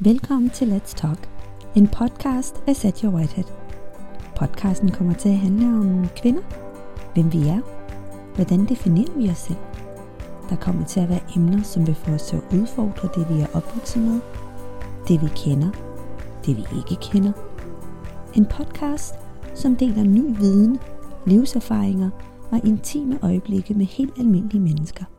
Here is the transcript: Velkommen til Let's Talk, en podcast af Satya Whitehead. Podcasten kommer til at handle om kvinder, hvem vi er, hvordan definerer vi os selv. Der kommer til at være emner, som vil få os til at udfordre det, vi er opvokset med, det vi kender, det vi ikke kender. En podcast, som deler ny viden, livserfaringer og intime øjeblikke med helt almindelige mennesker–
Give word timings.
Velkommen 0.00 0.50
til 0.50 0.72
Let's 0.72 0.94
Talk, 0.94 1.28
en 1.76 1.88
podcast 1.88 2.62
af 2.66 2.76
Satya 2.76 3.08
Whitehead. 3.08 3.44
Podcasten 4.36 4.90
kommer 4.90 5.14
til 5.14 5.28
at 5.28 5.38
handle 5.38 5.66
om 5.66 6.08
kvinder, 6.16 6.42
hvem 7.14 7.32
vi 7.32 7.48
er, 7.48 7.60
hvordan 8.34 8.64
definerer 8.64 9.16
vi 9.16 9.30
os 9.30 9.38
selv. 9.38 9.58
Der 10.50 10.56
kommer 10.56 10.84
til 10.86 11.00
at 11.00 11.08
være 11.08 11.20
emner, 11.36 11.62
som 11.62 11.86
vil 11.86 11.94
få 11.94 12.10
os 12.10 12.22
til 12.22 12.36
at 12.36 12.42
udfordre 12.52 13.08
det, 13.14 13.36
vi 13.36 13.40
er 13.40 13.46
opvokset 13.54 14.02
med, 14.02 14.20
det 15.08 15.22
vi 15.22 15.28
kender, 15.36 15.70
det 16.46 16.56
vi 16.56 16.64
ikke 16.78 16.96
kender. 17.02 17.32
En 18.34 18.46
podcast, 18.46 19.14
som 19.54 19.76
deler 19.76 20.04
ny 20.04 20.36
viden, 20.38 20.78
livserfaringer 21.26 22.10
og 22.50 22.60
intime 22.64 23.18
øjeblikke 23.22 23.74
med 23.74 23.86
helt 23.86 24.18
almindelige 24.18 24.62
mennesker– 24.62 25.04